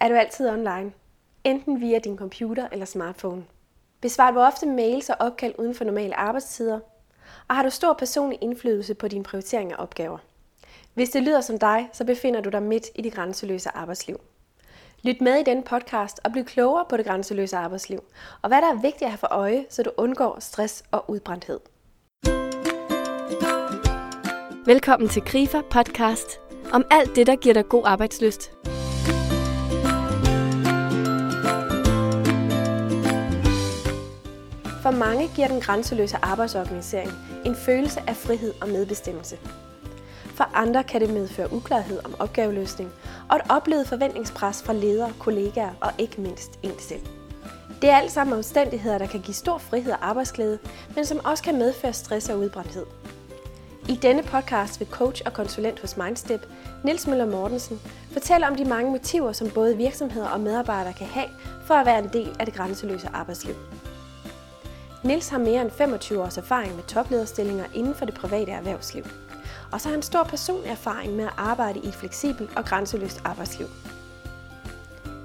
[0.00, 0.92] Er du altid online?
[1.44, 3.44] Enten via din computer eller smartphone?
[4.00, 6.80] Besvarer du ofte mails og opkald uden for normale arbejdstider?
[7.48, 10.18] Og har du stor personlig indflydelse på din prioritering af opgaver?
[10.94, 14.20] Hvis det lyder som dig, så befinder du dig midt i det grænseløse arbejdsliv.
[15.02, 18.04] Lyt med i denne podcast og bliv klogere på det grænseløse arbejdsliv,
[18.42, 21.60] og hvad der er vigtigt at have for øje, så du undgår stress og udbrændthed.
[24.66, 26.40] Velkommen til Grifer Podcast
[26.72, 28.52] om alt det, der giver dig god arbejdsløst.
[34.84, 37.10] For mange giver den grænseløse arbejdsorganisering
[37.44, 39.38] en følelse af frihed og medbestemmelse.
[40.34, 42.92] For andre kan det medføre uklarhed om opgaveløsning
[43.30, 47.00] og et oplevet forventningspres fra ledere, kollegaer og ikke mindst en selv.
[47.82, 50.58] Det er alt sammen omstændigheder, der kan give stor frihed og arbejdsglæde,
[50.94, 52.86] men som også kan medføre stress og udbrændthed.
[53.88, 56.46] I denne podcast vil coach og konsulent hos Mindstep,
[56.82, 57.80] Nils Møller Mortensen,
[58.12, 61.28] fortælle om de mange motiver, som både virksomheder og medarbejdere kan have
[61.66, 63.54] for at være en del af det grænseløse arbejdsliv.
[65.04, 69.04] Nils har mere end 25 års erfaring med toplederstillinger inden for det private erhvervsliv.
[69.72, 73.20] Og så har han stor personlig erfaring med at arbejde i et fleksibelt og grænseløst
[73.24, 73.66] arbejdsliv.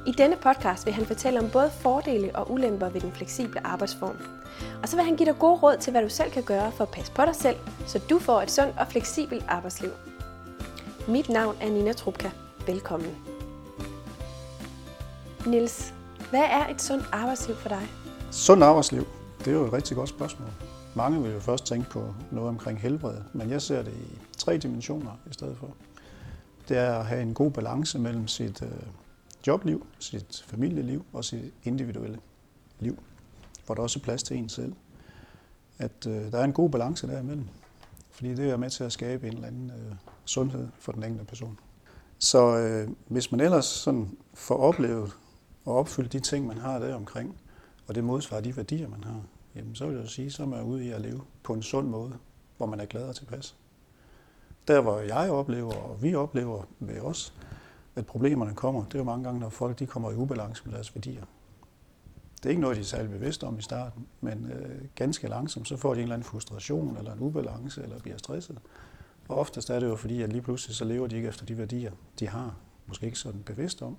[0.05, 4.17] I denne podcast vil han fortælle om både fordele og ulemper ved den fleksible arbejdsform.
[4.81, 6.83] Og så vil han give dig gode råd til, hvad du selv kan gøre for
[6.83, 7.55] at passe på dig selv,
[7.87, 9.91] så du får et sundt og fleksibelt arbejdsliv.
[11.07, 12.29] Mit navn er Nina Trubka.
[12.67, 13.17] Velkommen.
[15.45, 15.93] Nils,
[16.29, 17.87] hvad er et sundt arbejdsliv for dig?
[18.31, 19.07] Sundt arbejdsliv,
[19.39, 20.49] det er jo et rigtig godt spørgsmål.
[20.95, 24.57] Mange vil jo først tænke på noget omkring helbred, men jeg ser det i tre
[24.57, 25.75] dimensioner i stedet for.
[26.69, 28.69] Det er at have en god balance mellem sit øh,
[29.47, 32.19] jobliv, sit familieliv og sit individuelle
[32.79, 32.99] liv,
[33.65, 34.73] hvor der også er plads til en selv.
[35.77, 37.47] At øh, der er en god balance derimellem,
[38.11, 39.95] fordi det er med til at skabe en eller anden øh,
[40.25, 41.59] sundhed for den enkelte person.
[42.19, 45.11] Så øh, hvis man ellers sådan får oplevet
[45.65, 47.35] og opfyldt de ting, man har der omkring,
[47.89, 49.21] og det modsvarer de værdier, man har,
[49.55, 51.87] jamen så vil jeg sige, så er man ude i at leve på en sund
[51.87, 52.13] måde,
[52.57, 53.55] hvor man er glad og tilpas.
[54.67, 57.33] Der, hvor jeg oplever, og vi oplever med os,
[57.95, 60.73] at problemerne kommer, det er jo mange gange, når folk de kommer i ubalance med
[60.73, 61.23] deres værdier.
[62.37, 65.67] Det er ikke noget, de er særlig bevidste om i starten, men øh, ganske langsomt,
[65.67, 68.59] så får de en eller anden frustration eller en ubalance, eller bliver stresset.
[69.27, 71.57] Og oftest er det jo fordi, at lige pludselig så lever de ikke efter de
[71.57, 72.55] værdier, de har.
[72.87, 73.97] Måske ikke sådan bevidst om.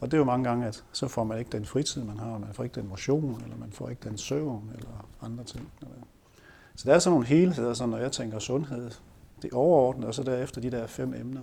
[0.00, 2.38] Og det er jo mange gange, at så får man ikke den fritid, man har,
[2.38, 5.72] man får ikke den motion, eller man får ikke den søvn, eller andre ting.
[6.74, 8.90] Så der er sådan nogle helheder, så når jeg tænker sundhed,
[9.42, 11.42] det overordnede, og så derefter de der fem emner,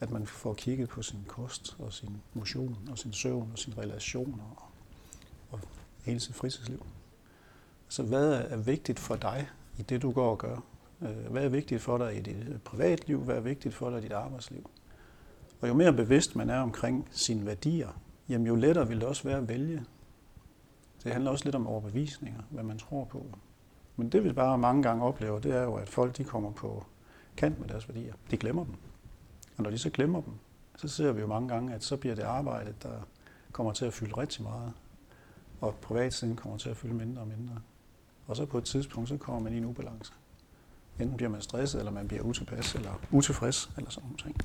[0.00, 3.76] at man får kigget på sin kost, og sin motion, og sin søvn, og sine
[3.78, 4.70] relationer, og,
[5.50, 5.60] og
[6.04, 6.86] hele sit fritidsliv.
[7.88, 9.48] Så hvad er vigtigt for dig
[9.78, 10.56] i det, du går og gør?
[11.02, 13.18] Øh, hvad er vigtigt for dig i dit privatliv?
[13.20, 14.70] Hvad er vigtigt for dig i dit arbejdsliv?
[15.60, 17.88] Og jo mere bevidst man er omkring sine værdier,
[18.28, 19.84] jamen jo lettere vil det også være at vælge.
[21.04, 23.26] Det handler også lidt om overbevisninger, hvad man tror på.
[23.96, 26.84] Men det vi bare mange gange oplever, det er jo, at folk de kommer på
[27.36, 28.14] kant med deres værdier.
[28.30, 28.74] De glemmer dem.
[29.56, 30.32] Og når de så glemmer dem,
[30.76, 33.00] så ser vi jo mange gange, at så bliver det arbejde, der
[33.52, 34.72] kommer til at fylde rigtig meget,
[35.60, 37.54] og privatsiden kommer til at fylde mindre og mindre.
[38.26, 40.12] Og så på et tidspunkt, så kommer man i en ubalance.
[41.00, 44.36] Enten bliver man stresset, eller man bliver utilpas, eller utilfreds, eller sådan noget.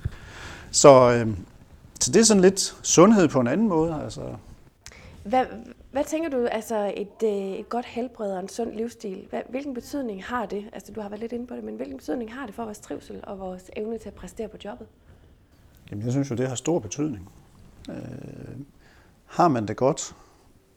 [0.72, 1.38] Så, øh,
[2.00, 4.02] så det er sådan lidt sundhed på en anden måde.
[4.04, 4.36] Altså.
[5.24, 5.46] Hvad,
[5.92, 9.74] hvad tænker du, altså et, øh, et godt helbred og en sund livsstil, hvad, hvilken
[9.74, 10.66] betydning har det?
[10.74, 12.80] Altså du har været lidt inde på det, men hvilken betydning har det for vores
[12.80, 14.88] trivsel og vores evne til at præstere på jobbet?
[15.92, 17.30] Jamen jeg synes jo, det har stor betydning.
[17.90, 17.96] Øh,
[19.26, 20.16] har man det godt,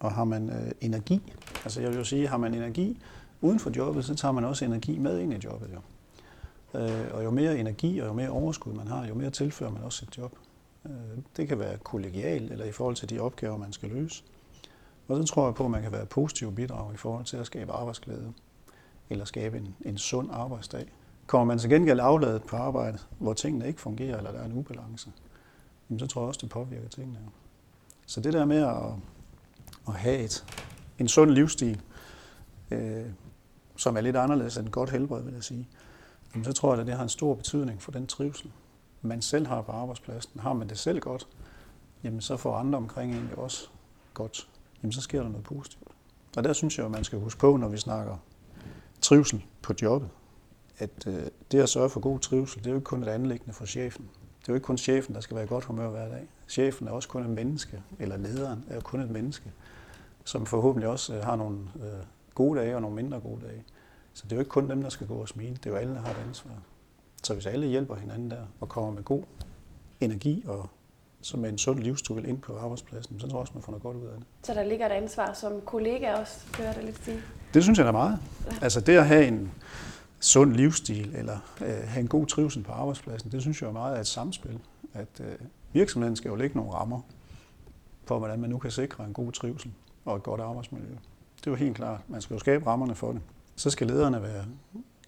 [0.01, 1.33] og har man øh, energi,
[1.65, 2.99] altså jeg vil jo sige, har man energi,
[3.41, 5.71] uden for jobbet, så tager man også energi med ind i jobbet.
[5.75, 5.81] Jo.
[6.81, 9.83] Øh, og jo mere energi og jo mere overskud man har, jo mere tilfører man
[9.83, 10.39] også sit job.
[10.87, 10.93] Øh,
[11.37, 14.25] det kan være kollegialt eller i forhold til de opgaver, man skal løse.
[15.09, 17.47] Og så tror jeg på, at man kan være positiv bidrag i forhold til at
[17.47, 18.33] skabe arbejdsglæde
[19.11, 20.93] eller skabe en, en sund arbejdsdag.
[21.27, 24.59] Kommer man til gengæld afladet på arbejde, hvor tingene ikke fungerer, eller der er en
[24.59, 25.13] ubalance,
[25.99, 27.19] så tror jeg også, det påvirker tingene.
[28.07, 28.93] Så det der med at,
[29.89, 30.45] at have et,
[30.99, 31.81] en sund livsstil,
[32.71, 33.05] øh,
[33.77, 35.69] som er lidt anderledes end godt helbred, vil jeg sige,
[36.35, 38.51] jamen så tror jeg, at det har en stor betydning for den trivsel,
[39.03, 40.41] man selv har på arbejdspladsen.
[40.41, 41.29] Har man det selv godt,
[42.05, 43.69] jamen så får andre omkring en også
[44.15, 44.49] godt.
[44.83, 45.89] Jamen så sker der noget positivt.
[46.37, 48.17] Og der synes jeg, at man skal huske på, når vi snakker
[49.01, 50.11] trivsel på jobbet,
[50.79, 53.53] at øh, det at sørge for god trivsel, det er jo ikke kun et anlæggende
[53.53, 54.09] for chefen.
[54.41, 56.29] Det er jo ikke kun chefen, der skal være i godt humør hver dag.
[56.49, 59.53] Chefen er også kun et menneske, eller lederen er kun et menneske,
[60.25, 62.05] som forhåbentlig også øh, har nogle øh,
[62.37, 63.65] gode dage og nogle mindre gode dage.
[64.13, 65.55] Så det er jo ikke kun dem, der skal gå og smile.
[65.55, 66.51] Det er jo alle, der har et ansvar.
[67.23, 69.23] Så hvis alle hjælper hinanden der og kommer med god
[70.01, 70.69] energi og
[71.21, 73.83] så med en sund livsstil ind på arbejdspladsen, så tror jeg også, man får noget
[73.83, 74.27] godt ud af det.
[74.43, 77.23] Så der ligger et ansvar som kollega også, hører det lidt sige?
[77.55, 78.19] Det synes jeg er meget.
[78.63, 79.53] Altså det at have en
[80.21, 83.97] sund livsstil, eller øh, have en god trivsel på arbejdspladsen, det synes jeg er meget
[83.97, 84.59] af et samspil.
[84.95, 85.35] At øh,
[85.73, 87.01] virksomheden skal jo lægge nogle rammer
[88.05, 89.73] for, hvordan man nu kan sikre en god trivsel
[90.05, 90.97] og et godt arbejdsmiljø.
[91.47, 92.01] Det er jo helt klart.
[92.09, 93.21] Man skal jo skabe rammerne for det.
[93.57, 94.45] Så skal lederne være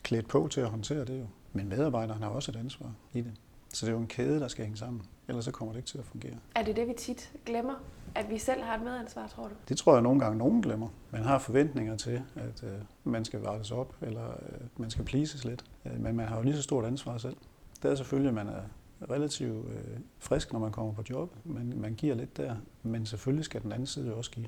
[0.02, 1.26] klædt på til at håndtere det jo.
[1.52, 3.32] Men medarbejderne har også et ansvar i det.
[3.74, 5.02] Så det er jo en kæde, der skal hænge sammen.
[5.28, 6.34] Ellers så kommer det ikke til at fungere.
[6.54, 7.74] Er det det, vi tit glemmer?
[8.14, 9.54] At vi selv har et medansvar, tror du?
[9.68, 10.88] Det tror jeg nogle gange, nogen glemmer.
[11.10, 15.44] Man har forventninger til, at øh, man skal vartes op, eller øh, man skal pleases
[15.44, 15.64] lidt.
[15.84, 17.36] Øh, men man har jo lige så stort ansvar selv.
[17.82, 18.62] Det er selvfølgelig, at man er
[19.10, 21.34] relativt øh, frisk, når man kommer på job.
[21.44, 24.46] Man, man giver lidt der, men selvfølgelig skal den anden side også give.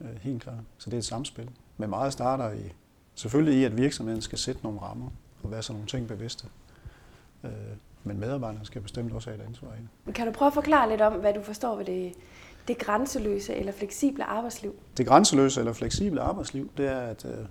[0.00, 0.58] Øh, helt klart.
[0.78, 1.50] Så det er et samspil.
[1.76, 2.72] Men meget starter i,
[3.14, 5.10] selvfølgelig i, at virksomheden skal sætte nogle rammer
[5.42, 6.46] og være sådan nogle ting bevidste.
[7.44, 7.50] Øh,
[8.04, 10.14] men medarbejderne skal bestemt også have et ansvar i det.
[10.14, 12.12] Kan du prøve at forklare lidt om, hvad du forstår ved det,
[12.68, 14.74] det grænseløse eller fleksible arbejdsliv?
[14.96, 17.46] Det grænseløse eller fleksible arbejdsliv, det er, at øh,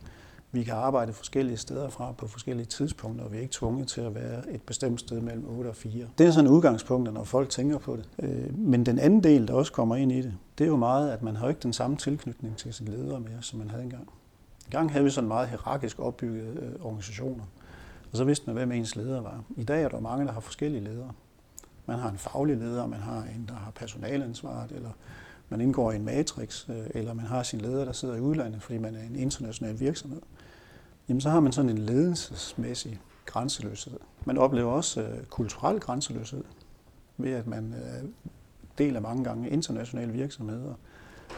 [0.53, 4.01] vi kan arbejde forskellige steder fra på forskellige tidspunkter, og vi er ikke tvunget til
[4.01, 6.07] at være et bestemt sted mellem 8 og 4.
[6.17, 8.09] Det er sådan udgangspunkt, når folk tænker på det.
[8.19, 11.11] Øh, men den anden del, der også kommer ind i det, det er jo meget,
[11.11, 14.07] at man har ikke den samme tilknytning til sin leder mere, som man havde engang.
[14.65, 17.43] Engang havde vi sådan meget hierarkisk opbyggede øh, organisationer,
[18.11, 19.43] og så vidste man, hvem ens leder var.
[19.57, 21.11] I dag er der mange, der har forskellige ledere.
[21.85, 24.89] Man har en faglig leder, man har en, der har personalansvaret, eller
[25.49, 28.61] man indgår i en matrix, øh, eller man har sin leder, der sidder i udlandet,
[28.61, 30.21] fordi man er en international virksomhed
[31.09, 33.99] jamen så har man sådan en ledelsesmæssig grænseløshed.
[34.25, 36.43] Man oplever også øh, kulturel grænseløshed
[37.17, 38.09] ved, at man øh,
[38.77, 40.73] deler mange gange internationale virksomheder.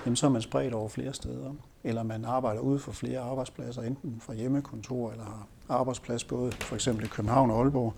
[0.06, 1.54] Jamen så er man spredt over flere steder.
[1.84, 6.76] Eller man arbejder ude for flere arbejdspladser, enten fra hjemmekontor eller har arbejdsplads både for
[6.76, 7.94] eksempel i København og Aalborg.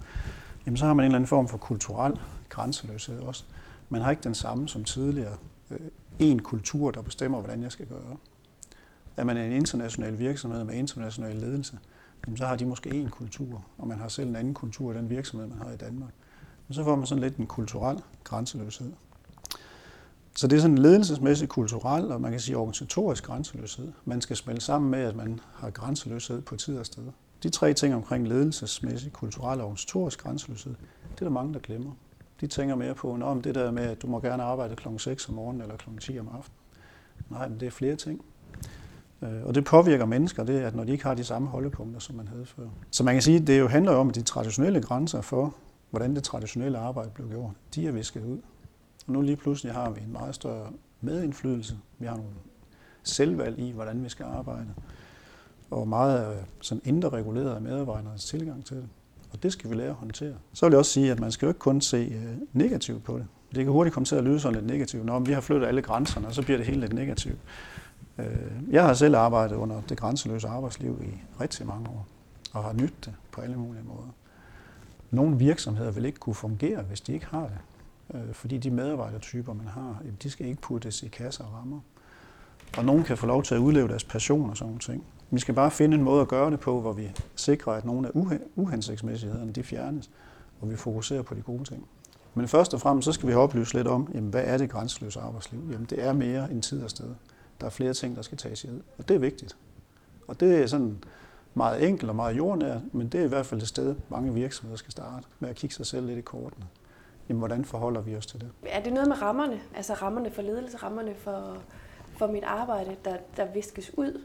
[0.65, 2.19] Jamen så har man en eller anden form for kulturel
[2.49, 3.43] grænseløshed også.
[3.89, 5.37] Man har ikke den samme som tidligere.
[5.71, 5.79] Øh,
[6.19, 8.17] en kultur, der bestemmer, hvordan jeg skal gøre
[9.17, 11.79] at man er en international virksomhed med international ledelse,
[12.35, 15.09] så har de måske én kultur, og man har selv en anden kultur i den
[15.09, 16.13] virksomhed, man har i Danmark.
[16.67, 18.91] Men så får man sådan lidt en kulturel grænseløshed.
[20.35, 23.91] Så det er sådan en ledelsesmæssig, kulturel og man kan sige organisatorisk grænseløshed.
[24.05, 27.03] Man skal smelte sammen med, at man har grænseløshed på tid og sted.
[27.43, 30.75] De tre ting omkring ledelsesmæssig, kulturel og organisatorisk grænseløshed,
[31.11, 31.91] det er der mange, der glemmer.
[32.41, 34.87] De tænker mere på, om det der med, at du må gerne arbejde kl.
[34.97, 35.89] 6 om morgenen eller kl.
[35.99, 36.57] 10 om aftenen.
[37.29, 38.21] Nej, men det er flere ting.
[39.21, 42.15] Øh, og det påvirker mennesker, det at når de ikke har de samme holdepunkter, som
[42.15, 42.63] man havde før.
[42.91, 45.55] Så man kan sige, at det jo handler om, at de traditionelle grænser for,
[45.89, 48.37] hvordan det traditionelle arbejde blev gjort, de er visket ud.
[49.07, 50.69] Og nu lige pludselig har vi en meget større
[51.01, 51.77] medindflydelse.
[51.99, 52.31] Vi har nogle
[53.03, 54.67] selvvalg i, hvordan vi skal arbejde.
[55.71, 58.89] Og meget sådan indre reguleret af medarbejdernes tilgang til det.
[59.33, 60.33] Og det skal vi lære at håndtere.
[60.53, 63.17] Så vil jeg også sige, at man skal jo ikke kun se øh, negativt på
[63.17, 63.27] det.
[63.55, 65.05] Det kan hurtigt komme til at lyde sådan lidt negativt.
[65.05, 67.37] Når vi har flyttet alle grænserne, så bliver det helt lidt negativt.
[68.19, 68.25] Øh,
[68.71, 72.07] jeg har selv arbejdet under det grænseløse arbejdsliv i rigtig mange år,
[72.53, 74.09] og har nyttet det på alle mulige måder.
[75.11, 77.57] Nogle virksomheder vil ikke kunne fungere, hvis de ikke har det.
[78.13, 81.79] Øh, fordi de medarbejdertyper, man har, de skal ikke puttes i kasser og rammer.
[82.77, 85.03] Og nogen kan få lov til at udleve deres passion og sådan nogle ting.
[85.31, 88.07] Vi skal bare finde en måde at gøre det på, hvor vi sikrer, at nogle
[88.07, 88.11] af
[88.55, 90.09] uhensigtsmæssighederne de fjernes,
[90.61, 91.87] og vi fokuserer på de gode ting.
[92.33, 95.19] Men først og fremmest så skal vi oplyse lidt om, jamen, hvad er det grænseløse
[95.19, 95.59] arbejdsliv?
[95.71, 97.09] Jamen, det er mere end tid og sted.
[97.59, 99.57] Der er flere ting, der skal tages i og det er vigtigt.
[100.27, 100.97] Og det er sådan
[101.53, 104.77] meget enkelt og meget jordnært, men det er i hvert fald et sted, mange virksomheder
[104.77, 106.65] skal starte med at kigge sig selv lidt i kortene.
[107.29, 108.49] Jamen, hvordan forholder vi os til det?
[108.65, 111.57] Er det noget med rammerne, altså rammerne for ledelse, rammerne for,
[112.17, 114.21] for mit arbejde, der, der viskes ud?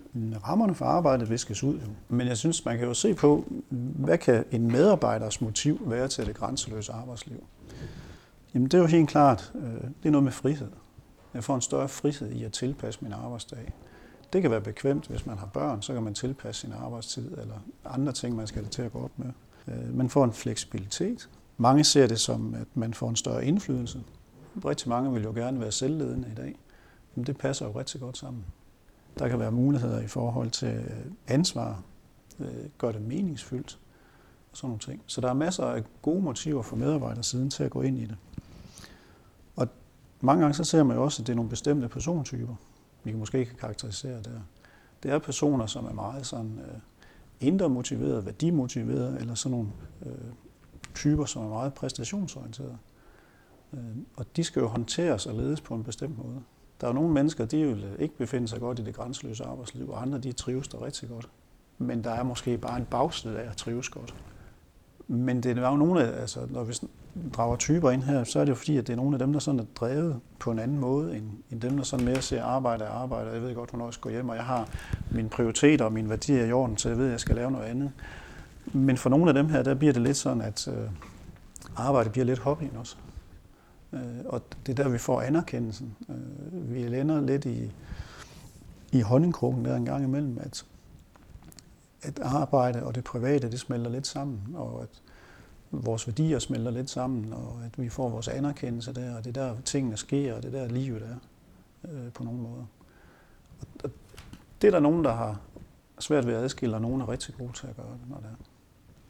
[0.48, 1.86] Rammerne for arbejdet viskes ud, jo.
[2.08, 6.26] Men jeg synes, man kan jo se på, hvad kan en medarbejders motiv være til
[6.26, 7.44] det grænseløse arbejdsliv?
[8.54, 10.68] Jamen det er jo helt klart, øh, det er noget med frihed.
[11.34, 13.72] Jeg får en større frihed i at tilpasse min arbejdsdag.
[14.32, 17.54] Det kan være bekvemt, hvis man har børn, så kan man tilpasse sin arbejdstid eller
[17.84, 19.30] andre ting, man skal til at gå op med.
[19.68, 21.28] Øh, man får en fleksibilitet.
[21.56, 24.02] Mange ser det som, at man får en større indflydelse.
[24.64, 26.58] Rigtig mange vil jo gerne være selvledende i dag.
[27.14, 28.44] Men det passer jo rigtig godt sammen.
[29.18, 31.82] Der kan være muligheder i forhold til øh, ansvar,
[32.40, 32.46] øh,
[32.78, 33.78] gør det meningsfyldt
[34.50, 35.02] og sådan nogle ting.
[35.06, 38.16] Så der er masser af gode motiver for medarbejdersiden til at gå ind i det.
[40.24, 42.54] Mange gange så ser man jo også, at det er nogle bestemte persontyper,
[43.04, 44.40] vi kan måske ikke karakterisere der.
[45.02, 46.78] Det er personer, som er meget sådan øh,
[47.40, 49.68] indre motiveret, værdimotiveret, eller sådan nogle
[50.06, 50.32] øh,
[50.94, 52.78] typer, som er meget præstationsorienterede.
[53.72, 53.80] Øh,
[54.16, 56.40] og de skal jo håndteres og ledes på en bestemt måde.
[56.80, 59.44] Der er jo nogle mennesker, de vil øh, ikke befinde sig godt i det grænseløse
[59.44, 61.28] arbejdsliv, og andre de trives der rigtig godt.
[61.78, 64.14] Men der er måske bare en bagside af at trives godt.
[65.08, 66.74] Men det er jo nogle af, altså, når vi
[67.32, 69.32] drager typer ind her, så er det jo fordi, at det er nogle af dem,
[69.32, 72.44] der sådan er drevet på en anden måde, end, end dem, der sådan mere ser
[72.44, 73.30] arbejde og arbejde.
[73.30, 74.68] Jeg ved godt, hvornår jeg skal gå hjem, og jeg har
[75.10, 77.66] mine prioriteter og mine værdier i orden, så jeg ved, at jeg skal lave noget
[77.66, 77.92] andet.
[78.72, 80.90] Men for nogle af dem her, der bliver det lidt sådan, at øh,
[81.76, 82.96] arbejde bliver lidt hobbyen også.
[83.92, 85.96] Øh, og det er der, vi får anerkendelsen.
[86.08, 87.72] Øh, vi lander lidt i,
[88.92, 90.64] i honningkrukken der en gang imellem, at,
[92.02, 94.88] at arbejde og det private, det smelter lidt sammen, og at
[95.72, 99.46] vores værdier smelter lidt sammen, og at vi får vores anerkendelse der, og det er
[99.46, 101.16] der tingene sker, og det er der livet er
[101.90, 102.64] øh, på nogle måder.
[103.60, 103.90] Og, og
[104.62, 105.40] det er der nogen, der har
[105.98, 108.26] svært ved at adskille, og nogen er rigtig gode til at gøre det, når det
[108.26, 108.44] er.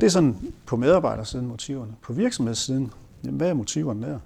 [0.01, 1.97] Det er sådan på medarbejdersiden motiverne.
[2.03, 2.93] På virksomhedssiden,
[3.25, 4.19] jamen, hvad er motiverne der?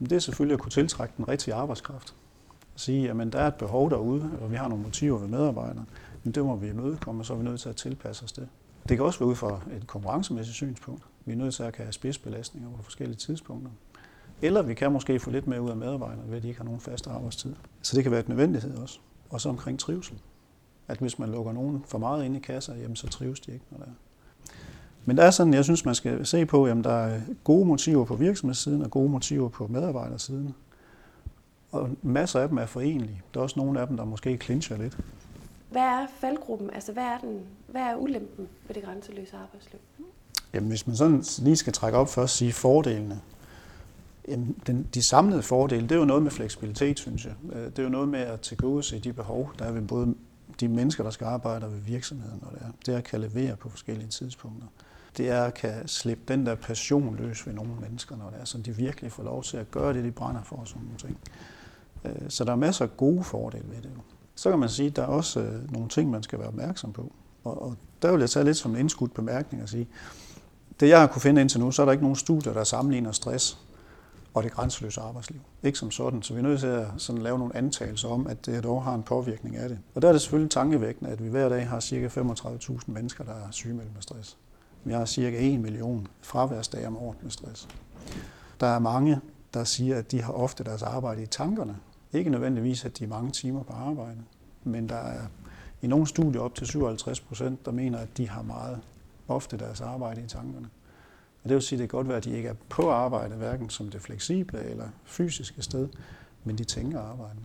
[0.00, 2.14] Jamen, det er selvfølgelig at kunne tiltrække den rigtige arbejdskraft.
[2.74, 5.86] At sige, at der er et behov derude, og vi har nogle motiver ved medarbejderne.
[6.24, 8.48] Men det må vi imødekomme, og så er vi nødt til at tilpasse os det.
[8.88, 11.02] Det kan også være ud fra et konkurrencemæssigt synspunkt.
[11.28, 13.70] Vi er nødt til at have spidsbelastninger på forskellige tidspunkter.
[14.42, 16.64] Eller vi kan måske få lidt mere ud af medarbejderne, ved at de ikke har
[16.64, 17.54] nogen fast arbejdstid.
[17.82, 18.98] Så det kan være et nødvendighed også.
[19.30, 20.18] Og så omkring trivsel.
[20.88, 23.64] At hvis man lukker nogen for meget ind i kasser, jamen så trives de ikke,
[23.70, 23.90] når der er.
[25.04, 28.04] Men der er sådan, jeg synes, man skal se på, at der er gode motiver
[28.04, 30.54] på virksomhedssiden og gode motiver på medarbejdersiden.
[31.72, 33.22] Og masser af dem er forenlige.
[33.34, 34.98] Der er også nogle af dem, der måske clincher lidt.
[35.70, 36.70] Hvad er faldgruppen?
[36.70, 39.80] Altså, hvad er, den, hvad er ulempen ved det grænseløse arbejdsliv?
[40.54, 43.20] Jamen, hvis man sådan lige skal trække op først og sige fordelene.
[44.28, 47.34] Jamen, den, de samlede fordele, det er jo noget med fleksibilitet, synes jeg.
[47.52, 50.14] Øh, det er jo noget med at tilgodese de behov, der er ved både
[50.60, 52.70] de mennesker, der skal arbejde ved virksomheden, og det er.
[52.86, 54.66] Det er at kan levere på forskellige tidspunkter.
[55.16, 58.44] Det er at kan slippe den der passion løs ved nogle mennesker, når det er
[58.44, 61.18] så de virkelig får lov til at gøre det, de brænder for, sådan nogle ting.
[62.04, 63.90] Øh, så der er masser af gode fordele ved det.
[64.34, 66.92] Så kan man sige, at der er også øh, nogle ting, man skal være opmærksom
[66.92, 67.12] på.
[67.44, 69.88] Og, og der vil jeg tage lidt som en indskudt bemærkning og sige,
[70.80, 73.12] det jeg har kunne finde indtil nu, så er der ikke nogen studier, der sammenligner
[73.12, 73.58] stress
[74.34, 75.40] og det grænseløse arbejdsliv.
[75.62, 78.46] Ikke som sådan, så vi er nødt til at sådan lave nogle antagelser om, at
[78.46, 79.78] det dog har en påvirkning af det.
[79.94, 82.06] Og der er det selvfølgelig tankevækkende, at vi hver dag har ca.
[82.06, 84.36] 35.000 mennesker, der er sygemeldt med stress.
[84.84, 85.52] Vi har ca.
[85.54, 87.68] 1 million fraværsdage om året med stress.
[88.60, 89.20] Der er mange,
[89.54, 91.76] der siger, at de har ofte deres arbejde i tankerne.
[92.12, 94.18] Ikke nødvendigvis, at de er mange timer på arbejde,
[94.64, 95.20] men der er
[95.82, 98.78] i nogle studier op til 57 procent, der mener, at de har meget
[99.28, 100.68] ofte deres arbejde i tankerne.
[101.42, 103.34] Og det vil sige, at det kan godt være, at de ikke er på arbejde,
[103.34, 105.88] hverken som det fleksible eller fysiske sted,
[106.44, 107.38] men de tænker arbejde.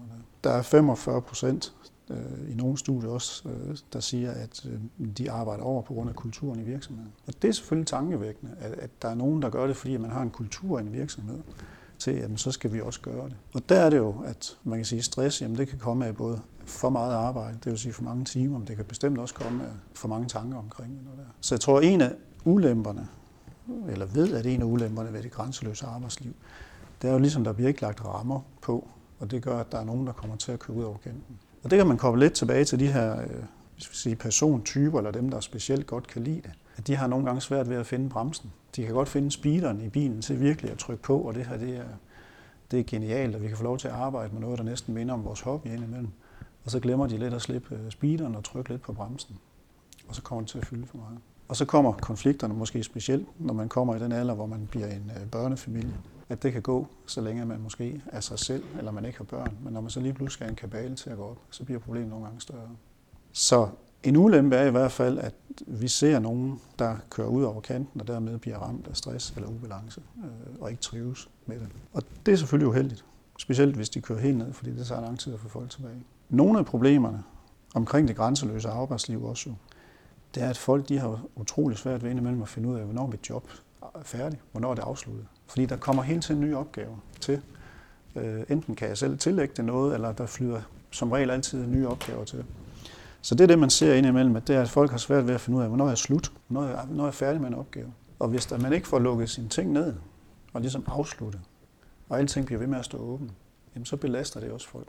[0.43, 1.73] Der er 45 procent
[2.09, 4.79] øh, i nogle studier også, øh, der siger, at øh,
[5.17, 7.11] de arbejder over på grund af kulturen i virksomheden.
[7.27, 10.11] Og det er selvfølgelig tankevækkende, at, at der er nogen, der gør det, fordi man
[10.11, 11.39] har en kultur i en virksomhed
[11.99, 13.35] til, at så skal vi også gøre det.
[13.53, 16.05] Og der er det jo, at man kan sige, at stress, jamen det kan komme
[16.05, 19.17] af både for meget arbejde, det vil sige for mange timer, men det kan bestemt
[19.17, 21.25] også komme af for mange tanker omkring det.
[21.41, 22.11] Så jeg tror, at en af
[22.45, 23.07] ulemperne,
[23.89, 26.33] eller ved, at en af ulemperne ved det grænseløse arbejdsliv,
[27.01, 28.87] det er jo ligesom, der bliver ikke lagt rammer på,
[29.19, 31.39] og det gør, at der er nogen, der kommer til at køre ud over kanten.
[31.63, 33.27] Og det kan man koble lidt tilbage til de her øh,
[33.75, 36.51] hvis vi siger, persontyper, eller dem, der specielt godt kan lide det.
[36.77, 38.51] At de har nogle gange svært ved at finde bremsen.
[38.75, 41.57] De kan godt finde speederen i bilen til virkelig at trykke på, og det her
[41.57, 41.83] det er,
[42.71, 44.93] det er genialt, at vi kan få lov til at arbejde med noget, der næsten
[44.93, 46.11] minder om vores hobby indimellem.
[46.65, 49.35] Og så glemmer de lidt at slippe øh, speederen og trykke lidt på bremsen.
[50.07, 51.17] Og så kommer det til at fylde for meget.
[51.47, 54.87] Og så kommer konflikterne måske specielt, når man kommer i den alder, hvor man bliver
[54.87, 55.97] en øh, børnefamilie.
[56.29, 59.25] At det kan gå, så længe man måske er sig selv, eller man ikke har
[59.25, 59.57] børn.
[59.63, 61.63] Men når man så lige pludselig skal have en kabale til at gå op, så
[61.63, 62.69] bliver problemet nogle gange større.
[63.31, 63.69] Så
[64.03, 65.35] en ulempe er i hvert fald, at
[65.67, 69.49] vi ser nogen, der kører ud over kanten, og dermed bliver ramt af stress eller
[69.49, 71.69] ubalance, øh, og ikke trives med det.
[71.93, 73.05] Og det er selvfølgelig uheldigt.
[73.39, 76.03] Specielt hvis de kører helt ned, fordi det tager lang tid at få folk tilbage.
[76.29, 77.23] Nogle af problemerne
[77.75, 79.55] omkring det grænseløse arbejdsliv også jo,
[80.35, 83.07] det er, at folk de har utrolig svært ved indimellem at finde ud af, hvornår
[83.07, 83.49] mit job
[83.81, 85.25] er færdigt, hvornår er det afsluttet.
[85.47, 87.41] Fordi der kommer hele tiden nye opgaver til.
[88.15, 90.61] Øh, enten kan jeg selv tillægge det noget, eller der flyder
[90.91, 92.45] som regel altid nye opgaver til.
[93.21, 95.33] Så det er det, man ser indimellem, at det er, at folk har svært ved
[95.33, 97.93] at finde ud af, hvornår er slut, hvornår jeg, hvornår er færdig med en opgave.
[98.19, 99.93] Og hvis der, man ikke får lukket sine ting ned,
[100.53, 101.39] og ligesom afslutte,
[102.09, 103.31] og alting bliver ved med at stå åben,
[103.75, 104.87] jamen så belaster det også folk.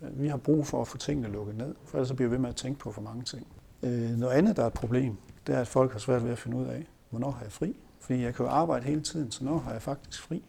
[0.00, 2.48] Vi har brug for at få tingene lukket ned, for ellers bliver vi ved med
[2.48, 3.46] at tænke på for mange ting.
[3.82, 6.38] Øh, noget andet, der er et problem, det er, at folk har svært ved at
[6.38, 7.76] finde ud af, hvornår har jeg fri?
[8.00, 10.42] Fordi jeg kan jo arbejde hele tiden, så når har jeg faktisk fri?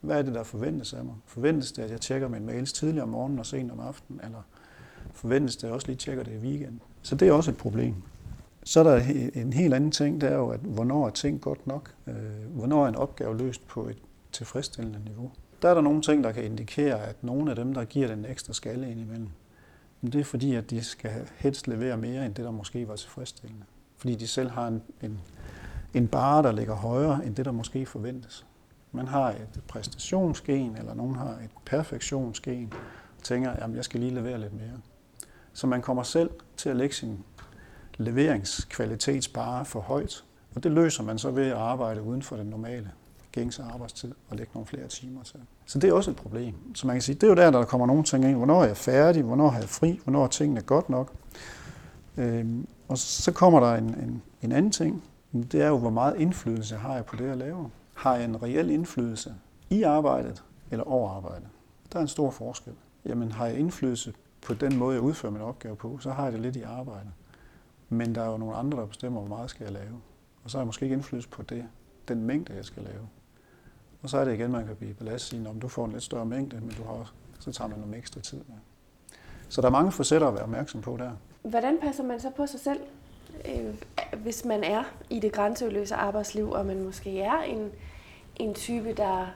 [0.00, 1.14] Hvad er det, der forventes af mig?
[1.26, 4.42] Forventes det, at jeg tjekker mine mails tidligere om morgenen og sent om aftenen, eller
[5.12, 6.80] forventes det også lige tjekker det i weekenden?
[7.02, 7.94] Så det er også et problem.
[8.64, 8.96] Så er der
[9.34, 11.94] en helt anden ting, det er jo, at hvornår er ting godt nok?
[12.06, 12.14] Øh,
[12.54, 13.98] hvornår er en opgave løst på et
[14.32, 15.30] tilfredsstillende niveau?
[15.62, 18.24] Der er der nogle ting, der kan indikere, at nogle af dem, der giver den
[18.24, 19.28] ekstra skalle ind imellem,
[20.02, 23.64] det er fordi, at de skal helst levere mere, end det, der måske var tilfredsstillende.
[23.96, 25.20] Fordi de selv har en, en,
[25.94, 28.46] en bare, der ligger højere, end det, der måske forventes.
[28.92, 32.72] Man har et præstationsgen, eller nogen har et perfektionsgen,
[33.18, 34.80] og tænker, at jeg skal lige levere lidt mere.
[35.52, 37.24] Så man kommer selv til at lægge sin
[37.96, 40.24] leveringskvalitetsbare for højt,
[40.54, 42.90] og det løser man så ved at arbejde uden for den normale
[43.32, 45.40] gængse arbejdstid og lægge nogle flere timer til.
[45.66, 46.54] Så det er også et problem.
[46.74, 48.36] Så man kan sige, det er jo der, der kommer nogle ting ind.
[48.36, 49.22] Hvornår er jeg færdig?
[49.22, 50.00] Hvornår har jeg fri?
[50.04, 51.12] Hvornår er tingene godt nok?
[52.16, 55.04] Øhm, og så kommer der en, en, en anden ting.
[55.32, 57.68] Det er jo, hvor meget indflydelse har jeg på det, jeg laver.
[57.94, 59.34] Har jeg en reel indflydelse
[59.70, 61.48] i arbejdet eller over arbejdet?
[61.92, 62.72] Der er en stor forskel.
[63.04, 64.14] Jamen, har jeg indflydelse
[64.46, 67.10] på den måde, jeg udfører min opgave på, så har jeg det lidt i arbejdet.
[67.88, 70.00] Men der er jo nogle andre, der bestemmer, hvor meget skal jeg lave.
[70.44, 71.64] Og så har jeg måske ikke indflydelse på det,
[72.08, 73.08] den mængde, jeg skal lave.
[74.02, 76.26] Og så er det igen, man kan blive belastet om du får en lidt større
[76.26, 78.56] mængde, men du har også, så tager man noget ekstra tid med.
[79.48, 81.10] Så der er mange facetter at være opmærksom på der.
[81.42, 82.80] Hvordan passer man så på sig selv,
[83.44, 83.74] øh,
[84.22, 87.70] hvis man er i det grænseløse arbejdsliv, og man måske er en,
[88.36, 89.26] en type, der,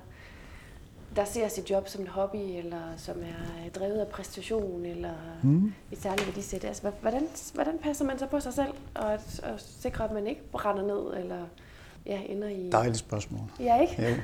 [1.17, 5.73] der ser sit job som en hobby, eller som er drevet af præstation, eller mm.
[5.93, 6.65] et særligt værdisæt.
[6.65, 10.43] Altså, hvordan, hvordan passer man så på sig selv, og, og sikrer, at man ikke
[10.53, 11.47] brænder ned, eller
[12.07, 12.71] ja, ender i...
[12.73, 13.51] Dejligt spørgsmål.
[13.61, 13.95] Ja, ikke?
[13.99, 14.17] Ja.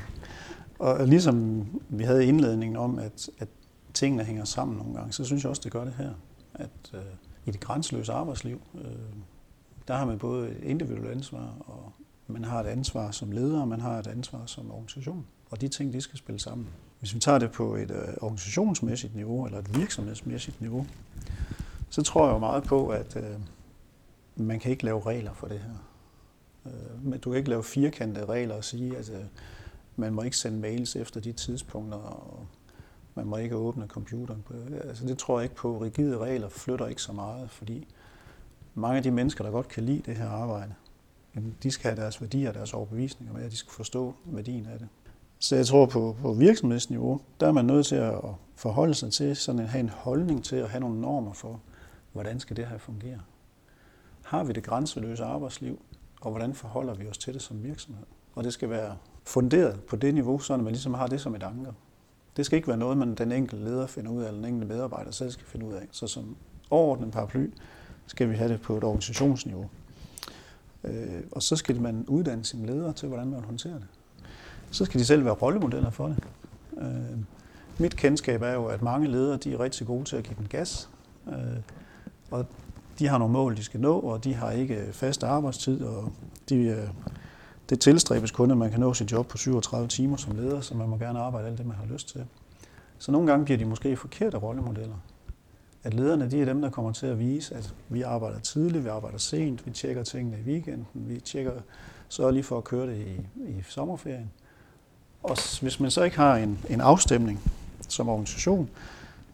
[0.79, 3.49] Og ligesom vi havde indledningen om, at, at
[3.95, 6.11] tingene hænger sammen nogle gange, så synes jeg også, det gør det her.
[6.55, 7.01] At øh,
[7.47, 8.85] i det grænseløse arbejdsliv, øh,
[9.89, 11.93] der har man både et individuelt ansvar, og
[12.27, 15.27] man har et ansvar som leder, og man har et ansvar som organisation.
[15.51, 16.67] Og de ting, de skal spille sammen.
[16.99, 20.87] Hvis vi tager det på et øh, organisationsmæssigt niveau, eller et virksomhedsmæssigt niveau,
[21.89, 23.41] så tror jeg jo meget på, at øh,
[24.37, 25.75] man kan ikke lave regler for det her.
[26.69, 29.25] Øh, men du kan ikke lave firkantede regler og sige, at øh,
[29.97, 32.47] man må ikke sende mails efter de tidspunkter, og
[33.15, 34.43] man må ikke åbne computeren.
[34.47, 34.55] På.
[34.85, 35.79] Altså, det tror jeg ikke på.
[35.79, 37.87] Rigide regler flytter ikke så meget, fordi
[38.75, 40.75] mange af de mennesker, der godt kan lide det her arbejde,
[41.63, 44.79] de skal have deres værdier og deres overbevisninger med, og de skal forstå værdien af
[44.79, 44.89] det.
[45.39, 48.21] Så jeg tror på, på virksomhedsniveau, der er man nødt til at
[48.57, 51.61] forholde sig til, sådan at have en holdning til at have nogle normer for,
[52.12, 53.21] hvordan skal det her fungere.
[54.23, 55.83] Har vi det grænseløse arbejdsliv,
[56.20, 58.04] og hvordan forholder vi os til det som virksomhed?
[58.35, 61.42] Og det skal være funderet på det niveau, så man ligesom har det som et
[61.42, 61.72] anker.
[62.37, 64.74] Det skal ikke være noget, man den enkelte leder finder ud af, eller den enkelte
[64.74, 65.88] medarbejder selv skal finde ud af.
[65.90, 66.37] Så som
[66.70, 67.46] overordnet paraply
[68.07, 69.70] skal vi have det på et organisationsniveau.
[70.85, 73.87] Øh, og så skal man uddanne sine ledere til, hvordan man håndterer det.
[74.70, 76.24] Så skal de selv være rollemodeller for det.
[76.78, 77.18] Øh,
[77.78, 80.46] mit kendskab er jo, at mange ledere de er rigtig gode til at give den
[80.46, 80.88] gas.
[81.28, 81.35] Øh,
[82.31, 82.46] og
[82.99, 86.13] de har nogle mål, de skal nå, og de har ikke øh, fast arbejdstid, og
[86.49, 86.89] de, øh,
[87.71, 90.75] det tilstræbes kun, at man kan nå sit job på 37 timer som leder, så
[90.75, 92.25] man må gerne arbejde alt det, man har lyst til.
[92.99, 94.97] Så nogle gange bliver de måske forkerte rollemodeller.
[95.83, 98.89] At lederne de er dem, der kommer til at vise, at vi arbejder tidligt, vi
[98.89, 101.53] arbejder sent, vi tjekker tingene i weekenden, vi tjekker,
[102.09, 104.31] så lige for at køre det i, i sommerferien.
[105.23, 107.53] Og hvis man så ikke har en, en afstemning
[107.89, 108.71] som organisation,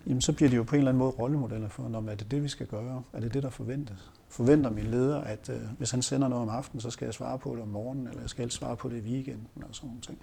[0.07, 2.31] jamen så bliver de jo på en eller anden måde rollemodeller for, når er det
[2.31, 3.03] det, vi skal gøre?
[3.13, 4.11] Er det det, der forventes?
[4.29, 7.39] Forventer min leder, at øh, hvis han sender noget om aftenen, så skal jeg svare
[7.39, 10.01] på det om morgenen, eller jeg skal svare på det i weekenden, og sådan nogle
[10.01, 10.19] ting.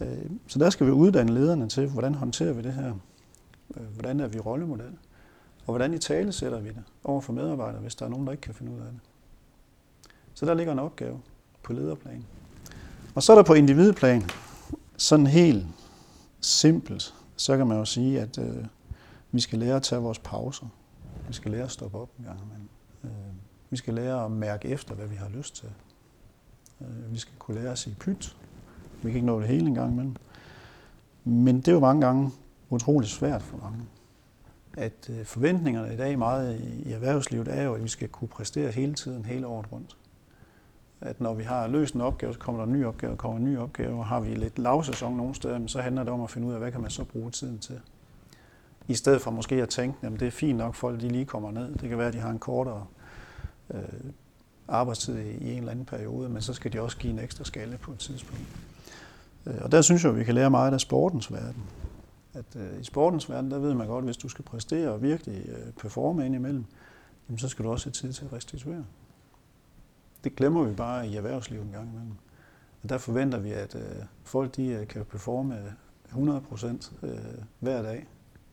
[0.00, 2.94] Øh, så der skal vi uddanne lederne til, hvordan håndterer vi det her?
[3.76, 4.92] Øh, hvordan er vi rollemodel?
[5.66, 8.32] Og hvordan i tale sætter vi det over for medarbejdere, hvis der er nogen, der
[8.32, 9.00] ikke kan finde ud af det?
[10.34, 11.20] Så der ligger en opgave
[11.62, 12.24] på lederplan.
[13.14, 14.30] Og så er der på individplan,
[14.96, 15.66] sådan helt
[16.40, 18.64] simpelt, så kan man jo sige, at øh,
[19.32, 20.66] vi skal lære at tage vores pauser.
[21.28, 22.68] Vi skal lære at stoppe op en gang imellem.
[23.04, 23.34] Øh,
[23.70, 25.68] vi skal lære at mærke efter, hvad vi har lyst til.
[26.80, 28.36] Øh, vi skal kunne lære at sige pyt.
[29.02, 30.16] Vi kan ikke nå det hele en gang imellem.
[31.24, 32.30] Men det er jo mange gange
[32.70, 33.84] utroligt svært for mange.
[34.76, 38.28] At øh, forventningerne i dag meget i, i erhvervslivet er jo, at vi skal kunne
[38.28, 39.96] præstere hele tiden, hele året rundt.
[41.00, 43.44] At når vi har løst en opgave, så kommer der en ny opgave, kommer en
[43.44, 46.46] ny opgave, og har vi lidt lavsæson nogle steder, så handler det om at finde
[46.46, 47.80] ud af, hvad kan man så bruge tiden til.
[48.88, 51.50] I stedet for måske at tænke, at det er fint nok, folk de lige kommer
[51.50, 51.74] ned.
[51.74, 52.86] Det kan være, at de har en kortere
[53.74, 53.82] øh,
[54.68, 57.78] arbejdstid i, en eller anden periode, men så skal de også give en ekstra skalle
[57.78, 58.44] på et tidspunkt.
[59.46, 61.62] Øh, og der synes jeg, at vi kan lære meget af sportens verden.
[62.34, 65.02] At øh, i sportens verden, der ved man godt, at hvis du skal præstere og
[65.02, 66.64] virkelig øh, performe indimellem,
[67.28, 68.84] jamen, så skal du også have tid til at restituere.
[70.24, 72.12] Det glemmer vi bare i erhvervslivet en gang imellem.
[72.82, 75.74] Og der forventer vi, at øh, folk de, øh, kan performe
[76.06, 77.18] 100 procent øh,
[77.60, 78.06] hver dag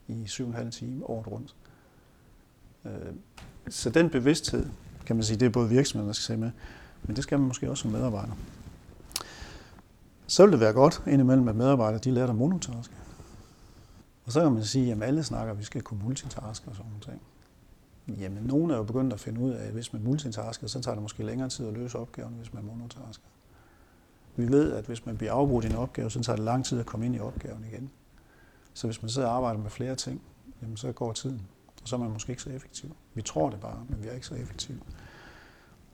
[0.07, 1.55] i 7,5 timer året rundt.
[2.85, 3.13] Øh,
[3.69, 4.69] så den bevidsthed,
[5.05, 6.51] kan man sige, det er både virksomheden, der skal se med,
[7.03, 8.33] men det skal man måske også som medarbejder.
[10.27, 12.93] Så vil det være godt indimellem, at medarbejdere de lærer at monotaske.
[14.25, 16.91] Og så kan man sige, at alle snakker, at vi skal kunne multitaske og sådan
[17.05, 17.19] noget.
[18.07, 20.95] Jamen, nogen er jo begyndt at finde ud af, at hvis man multitasker, så tager
[20.95, 23.25] det måske længere tid at løse opgaven, hvis man monotasker.
[24.35, 26.79] Vi ved, at hvis man bliver afbrudt i en opgave, så tager det lang tid
[26.79, 27.91] at komme ind i opgaven igen.
[28.73, 30.21] Så hvis man sidder og arbejder med flere ting,
[30.61, 31.41] jamen så går tiden,
[31.81, 32.95] og så er man måske ikke så effektiv.
[33.13, 34.79] Vi tror det bare, men vi er ikke så effektive.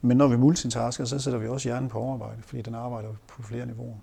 [0.00, 3.42] Men når vi multitasker, så sætter vi også hjernen på overarbejde, fordi den arbejder på
[3.42, 3.96] flere niveauer.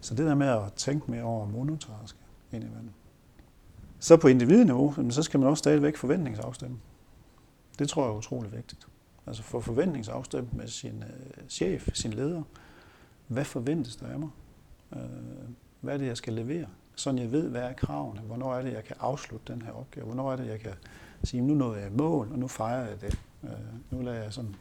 [0.00, 2.18] Så det der med at tænke mere over monotaske
[2.52, 2.90] indimellem.
[3.98, 6.78] Så på individniveau, så skal man også stadigvæk forventningsafstemme.
[7.78, 8.86] Det tror jeg er utrolig vigtigt.
[9.26, 12.42] Altså få forventningsafstemt med sin øh, chef, sin leder.
[13.26, 14.28] Hvad forventes der af mig?
[14.92, 15.00] Øh,
[15.80, 16.66] hvad er det, jeg skal levere?
[16.96, 18.20] Sådan jeg ved, hvad er kravene?
[18.20, 20.06] Hvornår er det, jeg kan afslutte den her opgave?
[20.06, 20.72] Hvornår er det, jeg kan
[21.24, 23.18] sige, nu nåede jeg mål, og nu fejrer jeg det.
[23.42, 23.50] Øh,
[23.90, 24.54] nu lader jeg sådan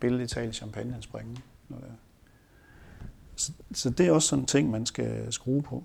[0.00, 1.36] billedligt tale champagne springe.
[3.36, 5.84] Så, så det er også sådan en ting, man skal skrue på.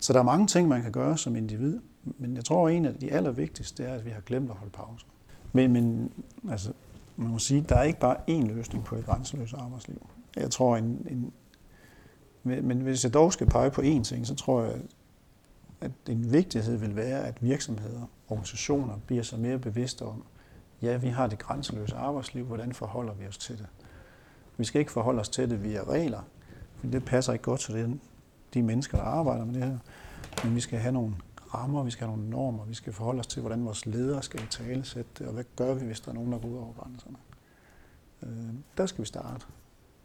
[0.00, 1.80] Så der er mange ting, man kan gøre som individ,
[2.18, 4.72] men jeg tror, at en af de allervigtigste er, at vi har glemt at holde
[4.72, 5.06] pause.
[5.52, 6.12] Men, men
[6.50, 6.72] altså,
[7.16, 10.06] man må sige, der er ikke bare én løsning på et grænseløst arbejdsliv.
[10.36, 11.32] Jeg tror, en, en,
[12.42, 14.74] men hvis jeg dog skal pege på én ting, så tror jeg,
[15.80, 20.24] at en vigtighed vil være, at virksomheder, organisationer bliver så mere bevidste om,
[20.82, 23.66] ja, vi har det grænseløse arbejdsliv, hvordan forholder vi os til det?
[24.56, 26.20] Vi skal ikke forholde os til det via regler,
[26.76, 28.00] for det passer ikke godt til den
[28.54, 29.78] de mennesker, der arbejder med det her.
[30.44, 31.14] Men vi skal have nogle
[31.54, 34.46] rammer, vi skal have nogle normer, vi skal forholde os til, hvordan vores ledere skal
[34.50, 34.84] tale
[35.18, 37.16] det, og hvad gør vi, hvis der er nogen, der går ud over grænserne.
[38.22, 39.46] Øh, der skal vi starte,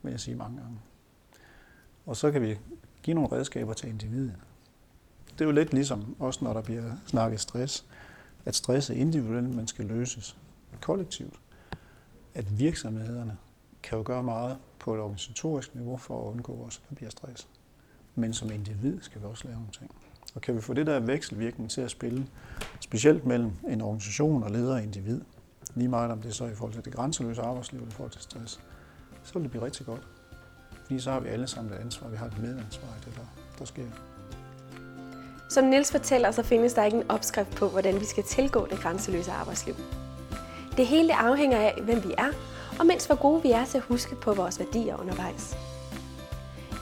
[0.02, 0.80] vil jeg sige mange gange.
[2.06, 2.60] Og så kan vi
[3.04, 4.36] give nogle redskaber til individet.
[5.34, 7.86] Det er jo lidt ligesom også, når der bliver snakket stress,
[8.46, 10.38] at stress er individuelt, men skal løses
[10.82, 11.40] kollektivt.
[12.34, 13.38] At virksomhederne
[13.84, 17.48] kan jo gøre meget på et organisatorisk niveau for at undgå, at der bliver stress.
[18.16, 19.92] Men som individ skal vi også lave nogle ting.
[20.36, 22.28] Og kan vi få det der vekselvirkning til at spille,
[22.80, 25.22] specielt mellem en organisation og leder og individ,
[25.76, 28.12] lige meget om det er så i forhold til det grænseløse arbejdsliv eller i forhold
[28.12, 28.60] til stress,
[29.24, 30.08] så vil det blive rigtig godt.
[30.82, 33.44] Fordi så har vi alle sammen et ansvar, vi har et medansvar i det, der,
[33.60, 33.84] der sker.
[35.50, 38.80] Som Nils fortæller, så findes der ikke en opskrift på, hvordan vi skal tilgå det
[38.80, 39.76] grænseløse arbejdsliv.
[40.78, 42.30] Det hele afhænger af, hvem vi er,
[42.80, 45.73] og mindst hvor gode vi er til at huske på vores værdier undervejs.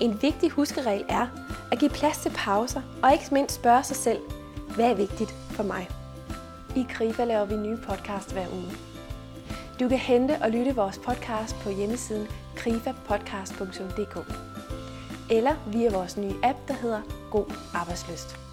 [0.02, 1.28] En vigtig huskeregel er
[1.72, 4.20] at give plads til pauser, og ikke mindst spørge sig selv,
[4.76, 5.90] hvad er vigtigt for mig?
[6.76, 8.72] I Krifa laver vi nye podcast hver uge.
[9.80, 14.18] Du kan hente og lytte vores podcast på hjemmesiden krifapodcast.dk
[15.30, 18.51] eller via vores nye app, der hedder God Arbejdsløst.